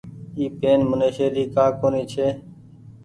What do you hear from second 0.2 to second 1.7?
اي پين منيشي ري ڪآ